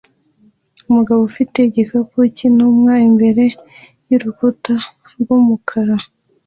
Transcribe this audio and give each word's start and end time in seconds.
Umugabo 0.89 1.19
ufite 1.29 1.57
igikapu 1.63 2.17
cyintumwa 2.35 2.93
imbere 3.07 3.43
yurukuta 4.07 4.73
rwumukara 5.19 5.95